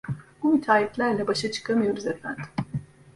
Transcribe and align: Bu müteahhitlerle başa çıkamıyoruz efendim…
Bu 0.43 0.53
müteahhitlerle 0.53 1.27
başa 1.27 1.51
çıkamıyoruz 1.51 2.05
efendim… 2.07 2.43